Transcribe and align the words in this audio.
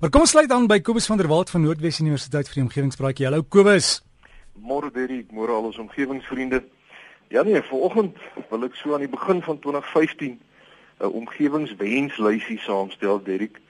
Maar 0.00 0.08
kom 0.08 0.22
ons 0.24 0.30
sluit 0.32 0.48
aan 0.48 0.64
by 0.64 0.78
Kobus 0.80 1.04
van 1.10 1.18
der 1.20 1.26
Walt 1.28 1.50
van 1.52 1.60
Noordwes 1.60 1.98
Universiteit 2.00 2.48
vir 2.48 2.56
die 2.56 2.62
Omgewingspraatjie. 2.62 3.26
Hallo 3.26 3.42
Kobus. 3.44 3.98
Môre 4.56 4.88
Derrick, 4.94 5.26
môre 5.28 5.52
al 5.52 5.66
ons 5.68 5.76
omgewingsvriende. 5.82 6.62
Ja 7.28 7.42
nee, 7.44 7.60
vanoggend 7.68 8.16
wil 8.48 8.64
ek 8.64 8.78
so 8.80 8.94
aan 8.96 9.04
die 9.04 9.10
begin 9.12 9.42
van 9.44 9.58
2015 9.60 10.38
'n 10.40 11.10
omgewingswenslysie 11.20 12.56
saamstel, 12.64 13.20
Derrick, 13.26 13.60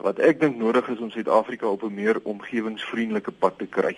wat 0.00 0.24
ek 0.24 0.40
dink 0.40 0.56
nodig 0.56 0.88
is 0.88 1.04
om 1.04 1.10
Suid-Afrika 1.10 1.68
op 1.68 1.84
'n 1.84 1.94
meer 1.94 2.16
omgewingsvriendelike 2.24 3.36
pad 3.36 3.58
te 3.58 3.66
kry. 3.66 3.92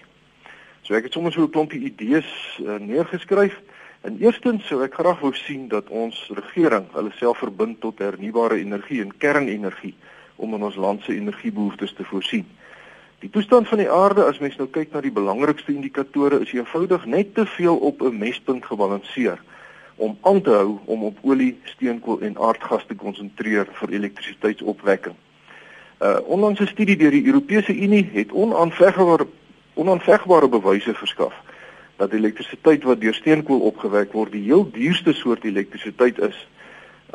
So 0.82 0.94
ek 0.94 1.06
het 1.06 1.12
sommer 1.12 1.32
so 1.32 1.46
'n 1.46 1.54
klompie 1.54 1.86
idees 1.86 2.58
uh, 2.66 2.80
neergeskryf. 2.82 3.62
En 4.02 4.18
eerstens 4.18 4.66
sou 4.66 4.82
ek 4.82 4.94
graag 4.94 5.20
wou 5.20 5.34
sien 5.34 5.68
dat 5.68 5.86
ons 5.88 6.30
regering 6.34 6.90
hulle 6.92 7.12
self 7.14 7.38
verbind 7.38 7.80
tot 7.80 7.98
hernubare 7.98 8.58
energie 8.58 9.02
en 9.02 9.16
kernenergie 9.16 9.94
om 10.36 10.54
in 10.54 10.62
ons 10.62 10.76
land 10.76 11.02
se 11.02 11.14
energiebehoeftes 11.14 11.92
te 11.92 12.04
voorsien. 12.04 12.46
Die 13.18 13.30
toestand 13.30 13.68
van 13.68 13.78
die 13.78 13.90
aarde 13.90 14.24
as 14.24 14.38
mens 14.38 14.56
nou 14.56 14.68
kyk 14.68 14.92
na 14.92 15.00
die 15.00 15.12
belangrikste 15.12 15.72
indikatore 15.72 16.40
is 16.44 16.52
eenvoudig 16.52 17.06
net 17.06 17.34
te 17.34 17.46
veel 17.46 17.76
op 17.76 18.02
'n 18.02 18.18
mespunt 18.18 18.64
gebalanseer 18.64 19.40
om 19.96 20.18
aan 20.22 20.42
te 20.42 20.50
hou 20.50 20.78
om 20.84 21.04
op 21.04 21.18
olie, 21.22 21.58
steenkool 21.64 22.20
en 22.20 22.38
aardgas 22.38 22.84
te 22.86 22.94
konsentreer 22.94 23.66
vir 23.72 23.90
elektrisiteitsopwekking. 23.90 25.14
Uh 26.00 26.18
onlangs 26.24 26.60
'n 26.60 26.66
studie 26.66 26.96
deur 26.96 27.10
die 27.10 27.26
Europese 27.26 27.74
Unie 27.74 28.10
het 28.12 28.32
onaanvegbare 28.32 29.26
onaanvegbare 29.74 30.48
bewyse 30.48 30.94
verskaf 30.94 31.34
dat 31.96 32.12
elektrisiteit 32.12 32.82
wat 32.82 33.00
deur 33.00 33.14
steenkool 33.14 33.60
opgewek 33.60 34.12
word 34.12 34.32
die 34.32 34.42
heel 34.42 34.70
duurste 34.70 35.12
soort 35.12 35.44
elektrisiteit 35.44 36.18
is. 36.18 36.48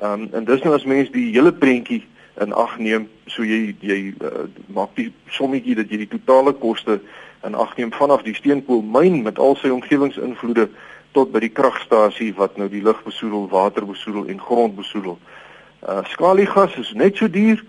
Um 0.03 0.29
en 0.31 0.43
dis 0.43 0.62
nou 0.62 0.76
as 0.76 0.85
mens 0.85 1.12
die 1.12 1.29
hele 1.31 1.53
prentjie 1.53 2.07
in 2.40 2.53
ag 2.53 2.77
neem 2.80 3.09
so 3.27 3.44
jy 3.44 3.76
jy 3.81 4.13
uh, 4.23 4.48
maak 4.71 4.95
die 4.95 5.12
sommetjie 5.35 5.76
dat 5.76 5.91
jy 5.91 6.05
die 6.05 6.13
totale 6.13 6.54
koste 6.54 6.99
in 7.44 7.55
ag 7.55 7.76
neem 7.77 7.91
vanaf 7.91 8.23
die 8.23 8.35
steenkoolmyn 8.38 9.21
met 9.26 9.40
al 9.40 9.57
sy 9.60 9.71
omgewingsinvloede 9.73 10.70
tot 11.12 11.32
by 11.34 11.41
die 11.43 11.51
kragstasie 11.51 12.32
wat 12.38 12.57
nou 12.57 12.70
die 12.71 12.84
lug 12.84 13.01
besoedel, 13.04 13.49
water 13.51 13.85
besoedel 13.85 14.29
en 14.32 14.40
grond 14.40 14.77
besoedel. 14.77 15.18
Uh 15.82 16.04
skaliegas 16.13 16.77
is 16.79 16.93
net 16.96 17.18
so 17.20 17.27
duur 17.27 17.63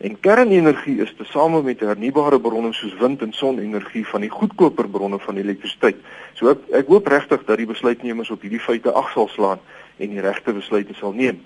en 0.00 0.16
kernenergie 0.24 0.96
is 1.04 1.12
tesame 1.18 1.60
met 1.62 1.84
hernubare 1.84 2.40
bronne 2.40 2.72
soos 2.72 2.96
wind 2.98 3.22
en 3.22 3.34
sonenergie 3.36 4.06
van 4.08 4.24
die 4.24 4.32
goedkoper 4.32 4.88
bronne 4.88 5.20
van 5.20 5.36
elektrisiteit. 5.36 6.00
So 6.34 6.50
ek, 6.54 6.64
ek 6.82 6.88
hoop 6.88 7.06
regtig 7.12 7.44
dat 7.44 7.60
die 7.60 7.68
besluitnemers 7.68 8.32
op 8.32 8.42
hierdie 8.42 8.62
feite 8.64 8.94
ag 8.96 9.12
sal 9.12 9.28
slaan 9.28 9.60
en 10.00 10.14
die 10.16 10.24
regte 10.24 10.56
besluite 10.56 10.96
sal 10.96 11.12
neem. 11.12 11.44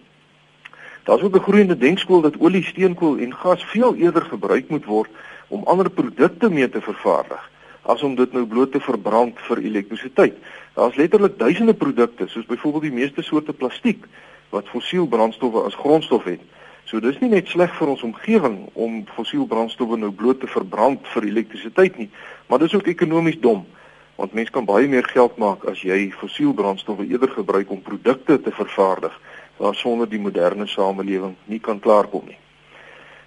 Daar's 1.04 1.22
ook 1.22 1.36
'n 1.36 1.46
groeiende 1.46 1.76
denkskool 1.76 2.20
dat 2.20 2.38
olie, 2.38 2.64
steenkool 2.64 3.16
en 3.16 3.34
gas 3.34 3.64
veel 3.64 3.94
eerder 3.94 4.22
gebruik 4.22 4.68
moet 4.68 4.84
word 4.84 5.10
om 5.48 5.64
ander 5.64 5.90
produkte 5.90 6.50
mee 6.50 6.68
te 6.68 6.80
vervaardig 6.80 7.50
as 7.82 8.02
om 8.02 8.14
dit 8.14 8.32
nou 8.32 8.46
bloot 8.46 8.72
te 8.72 8.80
verbrand 8.80 9.40
vir 9.40 9.58
elektrisiteit. 9.58 10.34
Daar's 10.74 10.96
letterlik 10.96 11.38
duisende 11.38 11.74
produkte, 11.74 12.26
soos 12.26 12.46
byvoorbeeld 12.46 12.82
die 12.82 12.92
meeste 12.92 13.22
soorte 13.22 13.52
plastiek 13.52 14.06
wat 14.48 14.68
fossiel 14.68 15.06
brandstowwe 15.06 15.60
as 15.60 15.74
grondstof 15.74 16.24
het. 16.24 16.40
So 16.84 17.00
dis 17.00 17.18
nie 17.18 17.28
net 17.28 17.48
sleg 17.48 17.76
vir 17.76 17.88
ons 17.88 18.02
omgewing 18.02 18.68
om 18.72 19.04
fossiel 19.14 19.46
brandstowwe 19.46 19.96
nou 19.96 20.10
bloot 20.12 20.40
te 20.40 20.46
verbrand 20.46 21.08
vir 21.12 21.24
elektrisiteit 21.24 21.98
nie, 21.98 22.10
maar 22.46 22.58
dis 22.58 22.74
ook 22.74 22.86
ekonomies 22.86 23.40
dom 23.40 23.66
want 24.14 24.32
mense 24.32 24.52
kan 24.54 24.64
baie 24.64 24.88
meer 24.88 25.06
geld 25.10 25.36
maak 25.42 25.64
as 25.66 25.80
jy 25.82 26.12
fossiel 26.14 26.52
brandstowwe 26.54 27.06
eerder 27.06 27.32
gebruik 27.34 27.70
om 27.70 27.82
produkte 27.82 28.36
te 28.40 28.52
vervaardig 28.54 29.14
waar 29.56 29.74
sonder 29.74 30.08
die 30.08 30.20
moderne 30.20 30.66
samelewing 30.66 31.34
nie 31.44 31.60
kan 31.60 31.80
klaarkom 31.80 32.26
nie. 32.26 32.38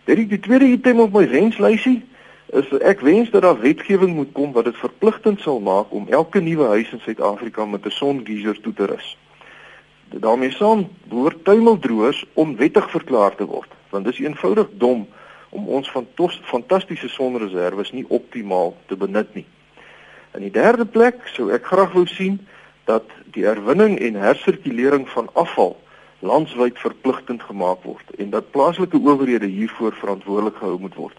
Dit 0.07 0.17
is 0.17 0.27
die 0.27 0.39
tweede 0.39 0.65
item 0.65 0.99
op 0.99 1.13
my 1.13 1.27
wenslysie 1.29 2.01
is 2.55 2.69
ek 2.79 3.01
wens 3.03 3.29
dat 3.29 3.43
daar 3.43 3.59
wetgewing 3.59 4.13
moet 4.15 4.31
kom 4.31 4.53
wat 4.55 4.69
dit 4.69 4.77
verpligtend 4.79 5.41
sal 5.43 5.59
maak 5.59 5.91
om 5.91 6.07
elke 6.07 6.39
nuwe 6.39 6.67
huis 6.67 6.91
in 6.95 7.01
Suid-Afrika 7.03 7.65
met 7.65 7.85
'n 7.85 7.91
songeyser 7.91 8.61
toe 8.61 8.73
te 8.73 8.85
rus. 8.85 9.17
daarmee 10.09 10.51
saam 10.51 10.87
behoort 11.03 11.43
tuimeldroërs 11.43 12.25
onwettig 12.33 12.89
verklaar 12.91 13.35
te 13.35 13.45
word, 13.45 13.69
want 13.89 14.05
dit 14.05 14.13
is 14.13 14.19
eenvoudig 14.19 14.67
dom 14.71 15.07
om 15.49 15.67
ons 15.67 15.91
van 15.91 16.07
fantastiese 16.41 17.09
sonreserwes 17.09 17.91
nie 17.91 18.05
optimaal 18.07 18.75
te 18.85 18.95
benut 18.95 19.35
nie. 19.35 19.45
In 20.33 20.41
die 20.41 20.51
derde 20.51 20.85
plek 20.85 21.15
sou 21.33 21.51
ek 21.51 21.65
graag 21.65 21.91
wou 21.91 22.05
sien 22.05 22.47
dat 22.85 23.03
die 23.35 23.43
herwinning 23.43 23.99
en 23.99 24.15
hersirkulering 24.15 25.09
van 25.09 25.29
afval 25.33 25.75
landwyd 26.19 26.79
verpligtend 26.79 27.43
gemaak 27.43 27.83
word 27.83 28.15
en 28.17 28.29
dat 28.29 28.51
plaaslike 28.51 28.97
owerhede 28.97 29.45
hiervoor 29.45 29.93
verantwoordelik 29.93 30.55
gehou 30.55 30.79
moet 30.79 30.95
word. 30.95 31.17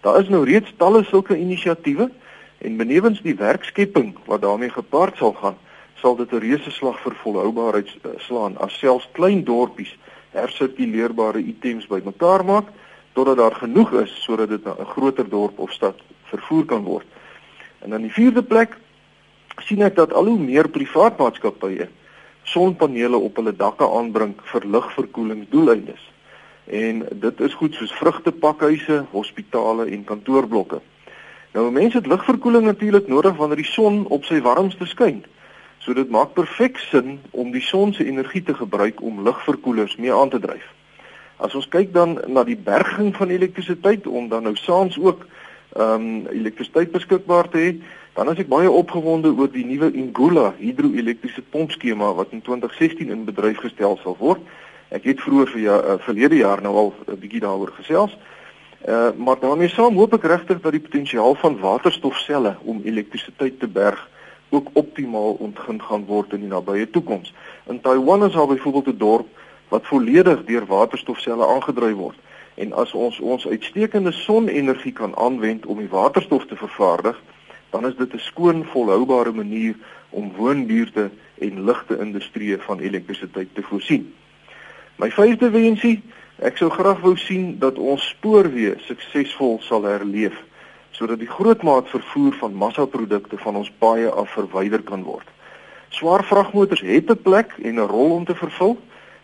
Daar 0.00 0.20
is 0.20 0.28
nou 0.28 0.44
reeds 0.44 0.72
talle 0.76 1.04
sulke 1.04 1.36
inisiatiewe 1.36 2.10
en 2.58 2.76
benewens 2.76 3.22
die 3.22 3.34
werkskepping 3.34 4.16
wat 4.26 4.42
daarmee 4.42 4.70
gepaard 4.70 5.16
sal 5.16 5.32
gaan, 5.32 5.56
sal 6.00 6.16
dit 6.16 6.32
'n 6.32 6.38
reuse 6.38 6.70
slag 6.70 7.00
vir 7.00 7.14
volhoubaarheid 7.22 7.88
uh, 8.04 8.10
slaan 8.18 8.58
as 8.58 8.78
selfs 8.78 9.08
klein 9.12 9.44
dorpies 9.44 9.96
hersirkuleerbare 10.30 11.38
items 11.38 11.86
bymekaar 11.86 12.44
maak 12.44 12.68
totdat 13.12 13.36
daar 13.36 13.54
genoeg 13.54 13.92
is 13.92 14.22
sodat 14.24 14.48
dit 14.48 14.64
na 14.64 14.76
'n 14.78 14.92
groter 14.94 15.28
dorp 15.28 15.58
of 15.58 15.72
stad 15.72 15.96
vervoer 16.24 16.64
kan 16.64 16.82
word. 16.82 17.06
En 17.78 17.90
dan 17.90 18.02
die 18.02 18.12
vierde 18.12 18.42
plek 18.42 18.76
sien 19.64 19.82
ek 19.82 19.96
dat 19.96 20.12
al 20.12 20.26
hoe 20.26 20.38
meer 20.38 20.68
privaat 20.68 21.18
maatskappye 21.18 21.88
sonpanele 22.46 23.18
op 23.18 23.36
hulle 23.40 23.54
dakke 23.56 23.86
aanbring 23.98 24.34
vir 24.52 24.66
ligverkoelingsdoeleindes. 24.74 26.02
En 26.66 27.02
dit 27.10 27.40
is 27.40 27.54
goed 27.54 27.74
soos 27.74 27.94
vrugtepakhuise, 27.98 29.04
hospitale 29.10 29.86
en 29.90 30.04
kantoorblokke. 30.04 30.80
Nou 31.56 31.70
mense 31.72 31.98
het 31.98 32.06
ligverkoeling 32.06 32.64
natuurlik 32.64 33.08
nodig 33.08 33.36
wanneer 33.36 33.62
die 33.62 33.72
son 33.72 34.04
op 34.12 34.24
sy 34.28 34.40
warmste 34.44 34.86
skyn. 34.86 35.24
So 35.78 35.94
dit 35.94 36.10
maak 36.10 36.34
perfek 36.34 36.78
sin 36.78 37.20
om 37.30 37.52
die 37.54 37.62
son 37.62 37.94
se 37.94 38.04
energie 38.04 38.42
te 38.42 38.54
gebruik 38.54 39.02
om 39.02 39.22
ligverkoelers 39.26 39.96
mee 39.96 40.14
aan 40.14 40.30
te 40.30 40.40
dryf. 40.42 40.66
As 41.36 41.54
ons 41.54 41.68
kyk 41.68 41.92
dan 41.94 42.18
na 42.26 42.44
die 42.44 42.56
berging 42.56 43.14
van 43.16 43.30
elektrisiteit 43.30 44.06
om 44.06 44.28
dan 44.28 44.46
nou 44.48 44.56
saans 44.56 44.98
ook 44.98 45.26
ehm 45.76 46.06
um, 46.06 46.26
elektrisiteit 46.32 46.92
beskikbaar 46.92 47.48
te 47.52 47.58
hê, 47.58 47.70
Dan 48.16 48.30
is 48.32 48.38
ek 48.40 48.48
baie 48.48 48.70
opgewonde 48.72 49.28
oor 49.36 49.50
die 49.52 49.64
nuwe 49.68 49.90
Ingula 49.92 50.54
hidroelektriese 50.56 51.42
pompskema 51.52 52.14
wat 52.16 52.30
in 52.32 52.40
2016 52.40 53.10
in 53.12 53.26
bedryf 53.28 53.58
gestel 53.60 53.98
sal 54.00 54.16
word. 54.16 54.40
Ek 54.88 55.04
het 55.04 55.20
vroeër 55.20 55.52
vir 55.52 55.60
ja, 55.60 55.76
uh, 55.76 55.96
verlede 56.00 56.38
jaar 56.38 56.62
nou 56.64 56.72
al 56.80 56.88
'n 57.12 57.18
bietjie 57.20 57.42
daaroor 57.44 57.74
gesels. 57.76 58.16
Uh 58.88 59.12
maar 59.16 59.36
daarmee 59.40 59.68
saam 59.68 60.00
hoop 60.00 60.16
ek 60.16 60.24
regtig 60.32 60.64
dat 60.64 60.72
die 60.72 60.80
potensiaal 60.80 61.34
van 61.34 61.60
waterstofselle 61.60 62.56
om 62.64 62.80
elektrisiteit 62.84 63.60
te 63.60 63.68
berg 63.68 64.00
ook 64.48 64.70
optimaal 64.72 65.36
ontgin 65.36 65.82
gaan 65.82 66.08
word 66.08 66.32
in 66.32 66.40
die 66.40 66.48
nabye 66.48 66.90
toekoms. 66.90 67.34
In 67.68 67.80
Taiwan 67.80 68.24
is 68.24 68.32
daar 68.32 68.46
byvoorbeeld 68.46 68.94
'n 68.94 68.98
dorp 68.98 69.28
wat 69.68 69.86
volledig 69.86 70.44
deur 70.44 70.66
waterstofselle 70.66 71.46
aangedryf 71.46 71.96
word. 71.96 72.18
En 72.54 72.72
as 72.72 72.92
ons 72.92 73.20
ons 73.20 73.46
uitstekende 73.46 74.12
sonenergie 74.12 74.92
kan 74.92 75.16
aanwend 75.16 75.66
om 75.66 75.78
die 75.78 75.88
waterstof 75.88 76.46
te 76.46 76.56
vervaardig, 76.56 77.20
dan 77.70 77.86
is 77.86 77.96
dit 77.96 78.12
'n 78.14 78.18
skoon 78.18 78.64
volhoubare 78.64 79.32
manier 79.32 79.74
om 80.10 80.32
woonbuurte 80.36 81.10
en 81.38 81.64
ligte 81.64 81.98
industrieë 81.98 82.58
van 82.58 82.78
elektrisiteit 82.78 83.48
te 83.54 83.62
voorsien. 83.62 84.14
My 84.96 85.10
vyfde 85.10 85.50
wensie, 85.50 86.02
ek 86.38 86.56
sou 86.56 86.70
graag 86.70 87.00
wou 87.00 87.16
sien 87.16 87.58
dat 87.58 87.78
ons 87.78 88.08
spoorweë 88.08 88.78
suksesvol 88.78 89.58
sal 89.60 89.84
herleef 89.84 90.36
sodat 90.96 91.18
die 91.20 91.28
grootmaat 91.28 91.90
vervoer 91.92 92.32
van 92.40 92.54
massaprodukte 92.56 93.36
van 93.38 93.56
ons 93.56 93.72
paaie 93.78 94.08
af 94.08 94.30
verwyder 94.32 94.82
kan 94.82 95.02
word. 95.04 95.28
Swaar 95.88 96.24
vragmotors 96.24 96.80
het 96.80 97.10
'n 97.10 97.22
plek 97.22 97.52
en 97.62 97.74
'n 97.74 97.88
rol 97.88 98.10
om 98.10 98.24
te 98.24 98.34
vervul, 98.34 98.78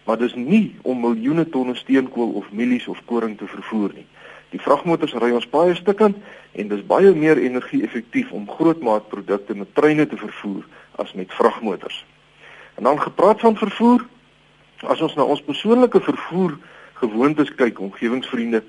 maar 0.04 0.18
dis 0.18 0.34
nie 0.34 0.76
om 0.82 1.00
miljoene 1.00 1.48
tonne 1.48 1.74
steenkool 1.74 2.30
of 2.30 2.52
mielies 2.52 2.88
of 2.88 3.00
koring 3.04 3.38
te 3.38 3.46
vervoer 3.46 3.90
nie. 3.94 4.06
Die 4.52 4.60
vragmotors 4.60 5.14
ry 5.16 5.30
ons 5.32 5.48
baie 5.48 5.74
stukkend 5.74 6.18
en 6.52 6.68
dis 6.68 6.84
baie 6.86 7.12
meer 7.16 7.40
energie-effektief 7.40 8.32
om 8.36 8.48
grootmaatprodukte 8.50 9.56
met 9.56 9.74
treine 9.74 10.06
te 10.06 10.18
vervoer 10.20 10.66
as 11.00 11.14
met 11.16 11.32
vragmotors. 11.32 12.04
En 12.76 12.84
dan 12.84 13.00
gepraat 13.00 13.40
van 13.40 13.56
vervoer, 13.56 14.04
as 14.82 15.00
ons 15.00 15.14
na 15.16 15.24
ons 15.24 15.44
persoonlike 15.44 16.00
vervoer 16.00 16.58
gewoontes 17.00 17.54
kyk, 17.54 17.80
omgewingsvriende, 17.80 18.62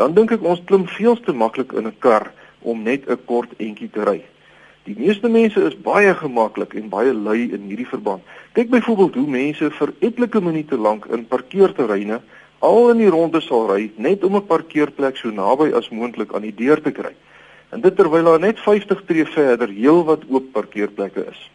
dan 0.00 0.14
dink 0.16 0.32
ek 0.32 0.44
ons 0.44 0.62
klim 0.64 0.86
veel 0.88 1.20
te 1.20 1.32
maklik 1.32 1.72
in 1.72 1.86
'n 1.86 1.98
kar 1.98 2.32
om 2.60 2.82
net 2.82 3.08
'n 3.08 3.24
kort 3.24 3.52
entjie 3.58 3.90
te 3.90 4.04
ry. 4.04 4.24
Die 4.86 4.94
meeste 4.98 5.28
mense 5.28 5.60
is 5.66 5.74
baie 5.82 6.14
gemaklik 6.14 6.74
en 6.74 6.88
baie 6.88 7.12
lui 7.12 7.52
in 7.52 7.62
hierdie 7.66 7.88
verband. 7.90 8.22
Kyk 8.52 8.70
byvoorbeeld 8.70 9.14
hoe 9.14 9.26
mense 9.26 9.70
vir 9.70 9.92
etlike 9.98 10.40
minute 10.40 10.76
lank 10.76 11.06
in 11.06 11.26
parkeerterreine 11.26 12.20
al 12.66 12.90
in 12.90 13.02
die 13.02 13.10
ronde 13.12 13.40
sal 13.44 13.68
ry 13.70 13.90
net 13.96 14.24
om 14.24 14.36
'n 14.36 14.46
parkeerplek 14.46 15.16
so 15.16 15.30
naby 15.30 15.72
as 15.72 15.90
moontlik 15.90 16.34
aan 16.34 16.46
die 16.48 16.54
deur 16.54 16.82
te 16.82 16.92
kry. 16.92 17.14
En 17.70 17.80
dit 17.80 17.96
terwyl 17.96 18.24
daar 18.24 18.40
net 18.40 18.58
50 18.60 19.04
tree 19.06 19.26
verder 19.26 19.68
heelwat 19.68 20.22
oop 20.28 20.52
parkeerplekke 20.52 21.26
is. 21.30 21.50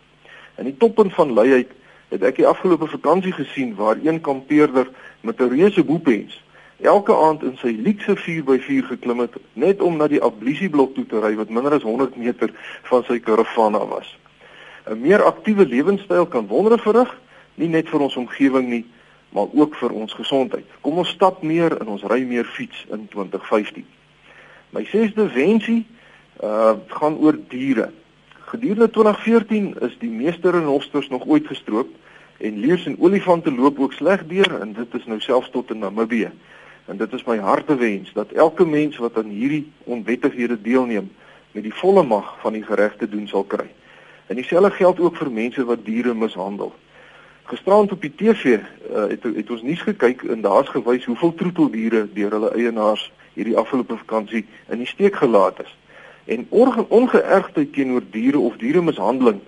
In 0.57 0.65
die 0.65 0.77
toppunt 0.77 1.13
van 1.13 1.33
luiheid 1.33 1.71
het 2.09 2.23
ek 2.23 2.35
die 2.35 2.47
afgelope 2.47 2.87
vakansie 2.87 3.31
gesien 3.31 3.75
waar 3.75 3.97
een 4.03 4.21
kampeerder 4.21 4.87
met 5.21 5.39
'n 5.39 5.49
reuse 5.49 5.83
boepens 5.83 6.41
elke 6.81 7.15
aand 7.15 7.43
in 7.43 7.57
sy 7.61 7.75
luukse 7.85 8.15
4x4 8.17 8.85
geklim 8.87 9.19
het 9.19 9.35
net 9.53 9.81
om 9.81 9.97
na 9.97 10.07
die 10.07 10.21
ablisieblok 10.21 10.95
toe 10.95 11.05
te 11.05 11.19
ry 11.19 11.35
wat 11.35 11.49
minder 11.49 11.73
as 11.73 11.85
100 11.85 12.15
meter 12.17 12.53
van 12.89 13.03
sy 13.03 13.19
karavaan 13.19 13.75
af 13.75 13.89
was. 13.89 14.17
'n 14.89 15.01
Meer 15.01 15.23
aktiewe 15.23 15.65
lewenstyl 15.65 16.25
kan 16.25 16.47
wondere 16.47 16.77
verrig, 16.77 17.11
nie 17.55 17.67
net 17.67 17.89
vir 17.89 17.99
ons 17.99 18.15
omgewing 18.15 18.67
nie, 18.67 18.85
maar 19.31 19.47
ook 19.53 19.75
vir 19.75 19.91
ons 19.91 20.13
gesondheid. 20.13 20.67
Kom 20.81 20.97
ons 20.97 21.09
stap 21.09 21.41
meer 21.41 21.77
en 21.79 21.87
ons 21.87 22.03
ry 22.03 22.21
meer 22.27 22.45
fiets 22.45 22.85
in 22.91 23.07
2015. 23.07 23.85
My 24.75 24.83
sesde 24.91 25.27
wensie 25.31 25.85
uh 26.43 26.73
gaan 26.87 27.17
oor 27.17 27.37
diere. 27.47 27.91
Gedurende 28.51 28.89
2014 28.89 29.75
is 29.87 29.97
die 29.99 30.09
meeste 30.11 30.51
renosters 30.51 31.07
nog 31.09 31.25
ooit 31.25 31.47
gestroop 31.47 31.89
en 32.37 32.59
leeu's 32.59 32.85
en 32.85 32.97
olifante 32.99 33.51
loop 33.51 33.79
ook 33.79 33.93
sleg 33.93 34.25
deur 34.27 34.59
en 34.59 34.73
dit 34.73 34.95
is 34.99 35.05
nou 35.05 35.19
selfs 35.19 35.51
tot 35.51 35.71
in 35.71 35.79
Namibië. 35.79 36.31
En 36.85 36.97
dit 36.97 37.13
is 37.13 37.23
my 37.23 37.37
hartewens 37.37 38.11
dat 38.13 38.31
elke 38.31 38.65
mens 38.65 38.97
wat 38.97 39.17
aan 39.17 39.29
hierdie 39.29 39.71
onwettighede 39.83 40.61
deelneem 40.61 41.11
met 41.51 41.63
die 41.63 41.75
volle 41.75 42.03
mag 42.03 42.35
van 42.41 42.53
die 42.53 42.63
geregte 42.63 43.09
doen 43.09 43.27
sal 43.27 43.43
kry. 43.43 43.69
En 44.27 44.35
dieselfde 44.35 44.71
geld 44.71 44.99
ook 44.99 45.15
vir 45.15 45.31
mense 45.31 45.63
wat 45.65 45.85
diere 45.85 46.13
mishandel. 46.13 46.73
Gisterand 47.43 47.91
op 47.91 48.01
die 48.01 48.13
TV 48.15 48.45
uh, 48.45 49.07
het 49.07 49.23
het 49.23 49.49
ons 49.49 49.61
nuus 49.61 49.81
gekyk 49.81 50.23
en 50.23 50.41
daar's 50.41 50.69
gewys 50.69 51.05
hoeveel 51.05 51.33
troeteldiere 51.33 52.07
deur 52.13 52.31
hulle 52.31 52.51
eienaars 52.55 53.11
hierdie 53.33 53.57
afgelope 53.57 53.97
vakansie 53.97 54.45
in 54.69 54.77
die 54.83 54.87
steek 54.87 55.15
gelaat 55.15 55.59
is. 55.63 55.77
En 56.25 56.45
ongeërgdheid 56.49 57.73
teenoor 57.73 58.03
diere 58.11 58.39
of 58.39 58.57
dieremishandeling 58.61 59.41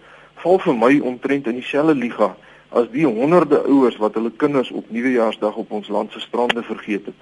val 0.43 0.59
vir 0.59 0.75
my 0.75 0.99
omtrent 0.99 1.47
in 1.47 1.59
dieselfde 1.59 1.95
liga 1.95 2.33
as 2.73 2.89
die 2.91 3.05
honderde 3.05 3.61
ouers 3.69 3.99
wat 4.01 4.17
hulle 4.17 4.31
kinders 4.41 4.71
op 4.71 4.89
Nuwejaarsdag 4.89 5.55
op 5.61 5.71
ons 5.71 5.87
land 5.93 6.11
se 6.11 6.19
strande 6.19 6.63
vergeet 6.63 7.05
het. 7.05 7.19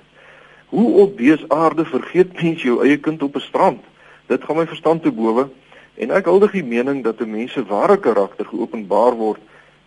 Hoe 0.71 1.01
op 1.03 1.17
dese 1.17 1.45
aarde 1.51 1.85
vergeet 1.85 2.41
mens 2.41 2.63
jou 2.63 2.79
eie 2.85 2.97
kind 2.97 3.23
op 3.23 3.35
'n 3.35 3.47
strand? 3.49 3.81
Dit 4.27 4.43
gaan 4.43 4.55
my 4.57 4.67
verstand 4.67 5.03
te 5.03 5.11
bowe 5.11 5.49
en 5.95 6.11
ek 6.11 6.25
huldig 6.25 6.51
die 6.51 6.63
mening 6.63 7.03
dat 7.03 7.19
'n 7.19 7.31
mens 7.31 7.51
se 7.51 7.65
ware 7.65 7.97
karakter 7.99 8.45
geopenbaar 8.45 9.15
word 9.15 9.39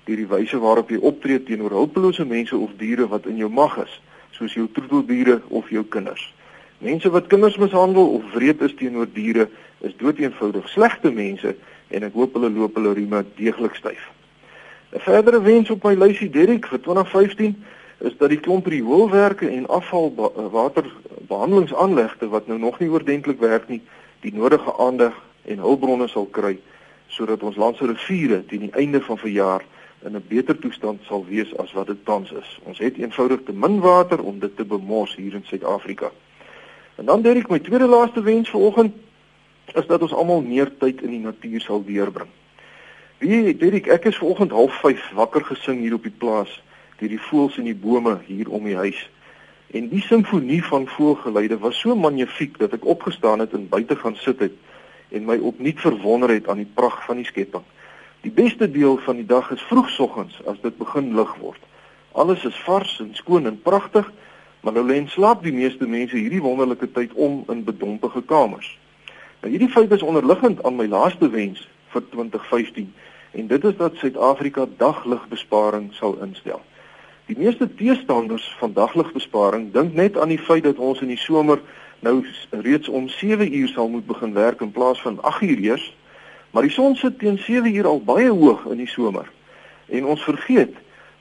deur 0.04 0.16
die 0.16 0.28
wyse 0.28 0.58
waarop 0.60 0.90
jy 0.90 0.98
optree 1.00 1.42
teenoor 1.42 1.70
hulpelose 1.70 2.24
mense 2.24 2.56
of 2.56 2.70
diere 2.78 3.08
wat 3.08 3.26
in 3.26 3.36
jou 3.40 3.50
mag 3.50 3.76
is, 3.82 4.00
soos 4.36 4.54
jou 4.54 4.68
troeteldiere 4.72 5.40
of 5.48 5.70
jou 5.70 5.84
kinders. 5.84 6.34
Mense 6.84 7.10
wat 7.10 7.26
kinders 7.32 7.56
mishandel 7.56 8.08
of 8.18 8.22
wreed 8.34 8.60
is 8.62 8.74
teenoor 8.76 9.08
diere, 9.12 9.48
is 9.80 9.96
doeteenvoudig 9.96 10.68
slegte 10.68 11.10
mense 11.12 11.56
en 11.88 12.02
ek 12.02 12.12
hoop 12.18 12.32
hulle 12.36 12.50
loop 12.52 12.74
hulle 12.78 12.92
rieme 12.96 13.24
deeglik 13.38 13.74
styf. 13.78 14.02
'n 14.94 15.00
Verdere 15.00 15.42
wens 15.42 15.70
op 15.70 15.84
my 15.84 15.94
lysie 15.94 16.30
Derek 16.30 16.66
vir 16.66 16.80
2015 16.80 17.64
is 17.98 18.16
dat 18.18 18.28
die 18.28 18.40
klomp 18.40 18.66
rioolwerke 18.66 19.48
en 19.48 19.66
afvalwaterbehandelingsaanlegte 19.66 22.28
wat 22.28 22.46
nou 22.46 22.58
nog 22.58 22.78
nie 22.78 22.90
oordentlik 22.90 23.40
werk 23.40 23.68
nie, 23.68 23.82
die 24.20 24.34
nodige 24.34 24.78
aandag 24.78 25.22
en 25.44 25.58
hulpbronne 25.58 26.08
sal 26.08 26.26
kry 26.30 26.58
sodat 27.08 27.42
ons 27.42 27.56
land 27.56 27.76
se 27.76 27.86
riviere 27.86 28.46
teen 28.46 28.60
die 28.66 28.74
einde 28.74 29.00
van 29.00 29.18
verjaar 29.18 29.64
in 30.04 30.16
'n 30.16 30.24
beter 30.28 30.58
toestand 30.58 31.00
sal 31.02 31.24
wees 31.24 31.56
as 31.56 31.72
wat 31.72 31.86
dit 31.86 32.04
tans 32.04 32.32
is. 32.32 32.58
Ons 32.62 32.78
het 32.78 32.96
eenvoudig 32.96 33.40
te 33.44 33.52
min 33.52 33.80
water 33.80 34.22
om 34.22 34.38
dit 34.38 34.56
te 34.56 34.64
bemors 34.64 35.16
hier 35.16 35.34
in 35.34 35.44
Suid-Afrika. 35.44 36.10
En 36.94 37.04
dan 37.04 37.22
Derek, 37.22 37.48
my 37.48 37.58
tweede 37.58 37.86
laaste 37.86 38.22
wens 38.22 38.50
vir 38.50 38.60
oggend 38.60 38.94
is 39.72 39.86
dat 39.86 40.02
ons 40.02 40.12
almal 40.12 40.42
meer 40.42 40.70
tyd 40.78 41.02
in 41.02 41.10
die 41.10 41.24
natuur 41.24 41.60
sal 41.60 41.84
deurbring. 41.84 42.28
Wie 43.18 43.56
Dirk, 43.56 43.86
ek 43.86 44.04
is 44.10 44.18
vanoggend 44.20 44.50
half 44.50 44.74
5 44.82 45.10
wakker 45.14 45.44
gesing 45.44 45.80
hier 45.80 45.94
op 45.94 46.02
die 46.02 46.12
plaas 46.12 46.62
deur 46.98 47.08
die 47.08 47.20
voëls 47.20 47.56
in 47.58 47.68
die 47.70 47.76
bome 47.76 48.18
hier 48.26 48.50
om 48.50 48.64
die 48.64 48.76
huis. 48.76 48.98
En 49.74 49.88
die 49.88 50.02
simfonie 50.04 50.60
van 50.64 50.86
voëlgeluide 50.86 51.58
was 51.58 51.80
so 51.80 51.96
magnifiek 51.96 52.58
dat 52.58 52.74
ek 52.76 52.84
opgestaan 52.86 53.42
het 53.42 53.54
en 53.56 53.68
buite 53.68 53.96
gaan 53.96 54.16
sit 54.16 54.42
het 54.44 54.52
en 55.14 55.24
my 55.24 55.38
opnuut 55.38 55.80
verwonder 55.80 56.30
het 56.34 56.48
aan 56.48 56.62
die 56.62 56.70
pragt 56.74 57.06
van 57.06 57.22
die 57.22 57.26
skepping. 57.26 57.64
Die 58.24 58.32
beste 58.32 58.70
deel 58.70 58.96
van 59.04 59.16
die 59.20 59.26
dag 59.26 59.50
is 59.50 59.62
vroegsoggens 59.68 60.38
as 60.48 60.56
dit 60.62 60.76
begin 60.80 61.10
lig 61.14 61.32
word. 61.42 61.60
Alles 62.16 62.44
is 62.48 62.56
vars 62.64 62.96
en 63.02 63.10
skoon 63.12 63.44
en 63.46 63.58
pragtig, 63.62 64.06
maar 64.64 64.72
nou 64.72 64.84
lê 64.88 64.96
en 64.96 65.08
slaap 65.12 65.42
die 65.44 65.52
meeste 65.52 65.84
mense 65.84 66.16
hierdie 66.16 66.40
wonderlike 66.40 66.88
tyd 66.96 67.12
om 67.12 67.42
in 67.52 67.60
bedompige 67.66 68.22
kamers. 68.24 68.70
Nou 69.42 69.50
hierdie 69.52 69.68
feit 69.68 69.92
is 69.92 70.02
onderliggend 70.02 70.62
aan 70.64 70.78
my 70.78 70.86
laaste 70.88 71.28
wens 71.34 71.66
vir 71.92 72.04
2015 72.14 72.86
en 73.34 73.50
dit 73.50 73.66
is 73.68 73.76
dat 73.76 74.00
Suid-Afrika 74.00 74.64
dagligbesparing 74.80 75.90
sal 75.92 76.16
instel. 76.24 76.62
Die 77.28 77.36
meeste 77.36 77.68
teestanders 77.76 78.46
van 78.58 78.72
dagligbesparing 78.72 79.66
dink 79.74 79.92
net 79.92 80.16
aan 80.16 80.32
die 80.32 80.40
feit 80.40 80.64
dat 80.64 80.80
ons 80.80 81.04
in 81.04 81.12
die 81.12 81.20
somer 81.20 81.60
nou 82.00 82.22
reeds 82.64 82.88
om 82.88 83.08
7 83.08 83.52
uur 83.52 83.68
sal 83.68 83.92
moet 83.92 84.08
begin 84.08 84.32
werk 84.32 84.64
in 84.64 84.72
plaas 84.72 85.04
van 85.04 85.20
8 85.20 85.44
uur 85.44 85.62
eers, 85.68 85.90
maar 86.54 86.62
die 86.62 86.72
son 86.72 86.94
sit 86.96 87.18
teen 87.18 87.38
7 87.38 87.74
uur 87.74 87.86
al 87.86 88.00
baie 88.06 88.30
hoog 88.30 88.62
in 88.70 88.78
die 88.78 88.88
somer. 88.88 89.26
En 89.90 90.04
ons 90.06 90.22
vergeet 90.22 90.76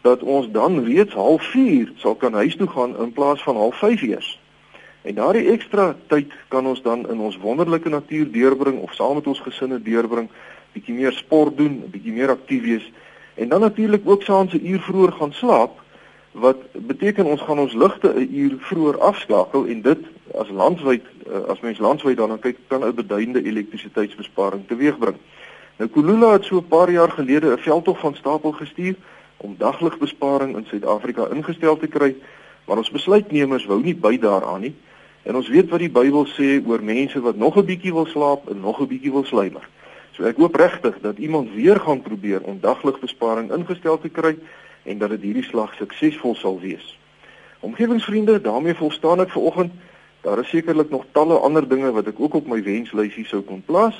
dat 0.05 0.21
ons 0.21 0.51
dan 0.51 0.83
reeds 0.85 1.15
04:30 1.17 1.97
sal 1.97 2.15
kan 2.15 2.33
huis 2.33 2.55
toe 2.55 2.67
gaan 2.67 2.93
in 3.01 3.13
plaas 3.13 3.43
van 3.43 3.55
05:30 3.55 4.03
eers. 4.09 4.39
En 5.01 5.15
daardie 5.15 5.49
ekstra 5.51 5.95
tyd 6.07 6.31
kan 6.47 6.67
ons 6.67 6.81
dan 6.81 7.09
in 7.09 7.19
ons 7.19 7.37
wonderlike 7.37 7.89
natuur 7.89 8.31
deurbring 8.31 8.79
of 8.79 8.93
saam 8.93 9.15
met 9.15 9.27
ons 9.27 9.39
gesinne 9.39 9.81
deurbring 9.81 10.29
bietjie 10.71 10.93
meer 10.93 11.11
sport 11.11 11.57
doen, 11.57 11.83
bietjie 11.91 12.13
meer 12.13 12.29
aktief 12.29 12.61
wees 12.61 12.91
en 13.33 13.49
dan 13.49 13.59
natuurlik 13.59 14.01
ook 14.05 14.23
saans 14.23 14.53
'n 14.53 14.65
uur 14.65 14.79
vroeër 14.79 15.11
gaan 15.11 15.33
slaap 15.33 15.82
wat 16.33 16.57
beteken 16.71 17.25
ons 17.25 17.41
gaan 17.41 17.59
ons 17.59 17.73
ligte 17.73 18.13
'n 18.13 18.29
uur 18.35 18.55
vroeër 18.59 18.99
afskakel 18.99 19.65
en 19.65 19.81
dit 19.81 19.99
as 20.33 20.49
landwyd 20.49 21.03
eh, 21.25 21.43
as 21.47 21.59
mens 21.59 21.79
landwyd 21.79 22.17
daarna 22.17 22.37
kyk 22.37 22.57
kan 22.67 22.85
'n 22.85 22.95
beduidende 22.95 23.43
elektrisiteitsbesparing 23.43 24.67
teweegbring. 24.67 25.17
Nou 25.77 25.89
Kulula 25.89 26.31
het 26.31 26.45
so 26.45 26.57
'n 26.57 26.67
paar 26.67 26.91
jaar 26.91 27.11
gelede 27.11 27.51
'n 27.51 27.57
veldtog 27.57 27.99
van 27.99 28.15
stapel 28.15 28.51
gestuur 28.51 28.95
om 29.37 29.55
dagligbesparing 29.57 30.55
in 30.55 30.65
Suid-Afrika 30.65 31.27
ingestel 31.27 31.77
te 31.77 31.87
kry, 31.87 32.15
maar 32.65 32.77
ons 32.77 32.91
besluitnemers 32.91 33.65
wou 33.65 33.81
nie 33.81 33.95
by 33.95 34.17
daaraan 34.19 34.61
nie. 34.61 34.75
En 35.23 35.35
ons 35.35 35.49
weet 35.49 35.69
wat 35.69 35.79
die 35.79 35.89
Bybel 35.89 36.25
sê 36.25 36.65
oor 36.65 36.83
mense 36.83 37.21
wat 37.21 37.35
nog 37.35 37.57
'n 37.57 37.65
bietjie 37.65 37.93
wil 37.93 38.05
slaap 38.05 38.49
en 38.49 38.59
nog 38.59 38.79
'n 38.81 38.87
bietjie 38.87 39.11
wil 39.11 39.23
slymer. 39.23 39.69
So 40.11 40.23
ek 40.23 40.37
hoop 40.37 40.55
regtig 40.55 40.99
dat 41.01 41.17
iemand 41.17 41.53
weer 41.53 41.79
gaan 41.79 42.01
probeer 42.01 42.41
om 42.41 42.59
dagligbesparing 42.61 43.51
ingestel 43.51 43.99
te 43.99 44.09
kry 44.09 44.37
en 44.83 44.97
dat 44.97 45.09
dit 45.09 45.21
hierdie 45.21 45.43
slag 45.43 45.73
suksesvol 45.75 46.35
sal 46.35 46.59
wees. 46.59 46.97
Omgewingsvriende, 47.59 48.41
daarmee 48.41 48.75
volstaan 48.75 49.23
ek 49.23 49.31
vanoggend. 49.31 49.71
Daar 50.21 50.39
is 50.39 50.49
sekerlik 50.49 50.89
nog 50.89 51.05
talle 51.11 51.37
ander 51.39 51.67
dinge 51.67 51.91
wat 51.91 52.07
ek 52.07 52.19
ook 52.19 52.33
op 52.33 52.47
my 52.47 52.59
wenslysie 52.63 53.25
sou 53.27 53.41
kon 53.41 53.63
plaas, 53.65 53.97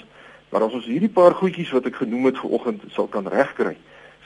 maar 0.50 0.64
as 0.68 0.74
ons 0.74 0.86
hierdie 0.86 1.12
paar 1.12 1.36
goedjies 1.36 1.72
wat 1.76 1.88
ek 1.90 2.02
genoem 2.04 2.30
het 2.32 2.38
vanoggend 2.40 2.84
sal 2.96 3.08
kan 3.08 3.28
regkry, 3.28 3.78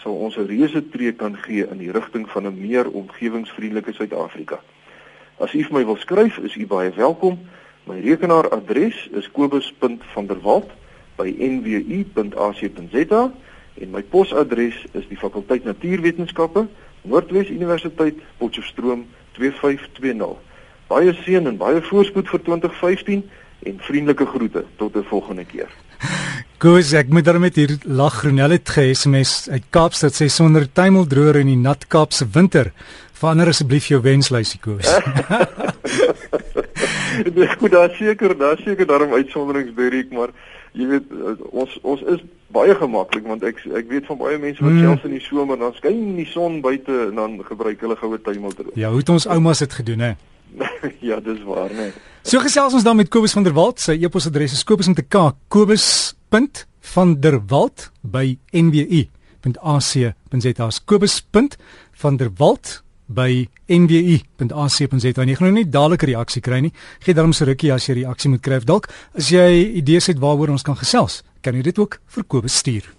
sal 0.01 0.13
ons 0.13 0.37
'n 0.37 0.47
reuse 0.47 0.89
tree 0.89 1.13
kan 1.13 1.37
gee 1.37 1.67
in 1.67 1.77
die 1.77 1.91
rigting 1.91 2.29
van 2.29 2.47
'n 2.47 2.61
meer 2.61 2.89
omgewingsvriendelike 2.89 3.93
Suid-Afrika. 3.93 4.59
As 5.39 5.53
u 5.53 5.63
vir 5.63 5.73
my 5.73 5.85
wil 5.85 5.97
skryf, 5.97 6.37
is 6.37 6.55
u 6.55 6.67
baie 6.67 6.91
welkom. 6.91 7.39
My 7.85 7.99
rekenaaradres 7.99 9.09
is 9.11 9.31
kobus.vanderwalt@ 9.31 10.87
by 11.17 11.33
nwu.ac.za 11.33 13.21
en 13.81 13.91
my 13.93 14.03
posadres 14.03 14.77
is 14.97 15.07
die 15.09 15.17
fakulteit 15.17 15.65
Natuurwetenskappe, 15.67 16.67
Noordwes 17.07 17.49
Universiteit, 17.49 18.19
Potchefstroom 18.37 19.05
2520. 19.37 20.37
Baie 20.87 21.13
seën 21.23 21.47
en 21.47 21.59
baie 21.59 21.81
voorspoed 21.89 22.29
vir 22.31 22.43
2015 22.47 23.25
en 23.67 23.83
vriendelike 23.89 24.25
groete 24.25 24.63
tot 24.77 24.95
'n 24.95 25.03
volgende 25.09 25.45
keer. 25.45 25.69
Goeie, 26.57 26.97
ek 26.97 27.09
moet 27.09 27.25
daarmee 27.25 27.51
hier 27.53 27.77
lag 27.83 28.13
Gronel 28.13 28.49
het 28.49 28.69
ge-SMS 28.69 29.49
uit 29.49 29.63
Kaapstad 29.69 30.13
sê 30.13 30.25
sonder 30.25 30.71
tuimeldroër 30.71 31.35
in 31.35 31.47
die 31.47 31.57
nat 31.57 31.87
Kaapse 31.87 32.25
winter. 32.31 32.71
Verander 33.13 33.47
asseblief 33.47 33.87
jou 33.87 34.01
wenslysie 34.01 34.59
koes. 34.59 34.89
Dis 37.23 37.55
goed, 37.59 37.71
daar 37.71 37.95
seker, 37.95 38.37
daar 38.37 38.57
seker 38.57 38.87
daarom 38.87 39.13
uitsonderings 39.13 39.75
Derek, 39.75 40.11
maar 40.11 40.29
jy 40.77 40.85
weet 40.87 41.03
eh, 41.11 41.17
ons 41.51 41.79
ons 41.81 42.01
is 42.13 42.21
baie 42.53 42.75
gemaklik 42.75 43.27
want 43.27 43.43
ek 43.47 43.55
ek 43.65 43.89
weet 43.91 44.05
van 44.09 44.17
baie 44.19 44.37
mense 44.41 44.63
wat 44.63 44.71
hmm. 44.71 44.83
selfs 44.85 45.03
in 45.09 45.15
die 45.17 45.25
somer 45.25 45.57
dan 45.59 45.73
skyn 45.77 46.15
die 46.17 46.29
son 46.29 46.61
buite 46.61 46.93
en 47.09 47.15
dan 47.19 47.31
gebruik 47.47 47.79
hulle 47.83 47.97
goue 47.99 48.19
tuimeldroog. 48.21 48.75
Ja, 48.79 48.87
hoe 48.93 49.01
het 49.01 49.13
ons 49.13 49.27
oumas 49.27 49.59
dit 49.63 49.73
gedoen 49.81 50.01
hè? 50.05 50.11
ja, 51.09 51.17
dis 51.23 51.41
waar, 51.47 51.71
né? 51.73 51.87
So 52.27 52.35
gesels 52.43 52.73
ons 52.75 52.83
dan 52.83 52.99
met 52.99 53.09
Kobus 53.13 53.35
van 53.35 53.43
der 53.43 53.55
Walt. 53.55 53.79
Sy 53.83 53.93
e-posadres 54.03 54.53
is 54.55 54.63
kobus 54.67 54.87
met 54.91 54.99
'n 54.99 55.07
k, 55.07 55.15
kobus.vanderwalt 55.47 57.91
by 58.01 58.37
nwu.ac.za. 58.51 60.67
kobus.vanderwalt 60.85 62.83
by 63.07 63.47
nwu.ac.za. 63.67 64.99
Jy 64.99 65.13
gaan 65.35 65.47
nou 65.47 65.55
nie 65.55 65.69
dadelik 65.69 66.03
'n 66.03 66.11
reaksie 66.13 66.41
kry 66.41 66.59
nie. 66.61 66.73
Gee 66.99 67.13
darm 67.13 67.33
se 67.33 67.45
rukkie 67.45 67.73
as 67.73 67.87
jy 67.87 68.03
reaksie 68.03 68.29
moet 68.29 68.41
kry. 68.41 68.59
Dalk 68.59 68.89
as 69.15 69.29
jy 69.29 69.77
idees 69.77 70.07
het 70.07 70.19
waaroor 70.19 70.49
ons 70.49 70.63
kan 70.63 70.75
gesels, 70.75 71.23
kan 71.41 71.55
jy 71.55 71.61
dit 71.61 71.79
ook 71.79 71.99
vir 72.07 72.23
Kobus 72.23 72.57
stuur. 72.57 72.97